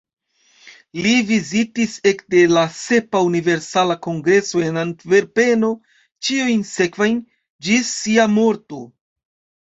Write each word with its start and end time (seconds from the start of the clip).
Li 1.05 1.09
vizitis 1.31 1.91
ekde 2.11 2.39
la 2.53 2.63
sepa 2.77 3.19
Universala 3.27 3.97
Kongreso 4.05 4.63
en 4.69 4.79
Antverpeno 4.83 5.69
ĉiujn 6.29 6.63
sekvajn, 6.71 7.19
ĝis 7.67 7.93
sia 7.99 8.27
morto. 8.39 8.81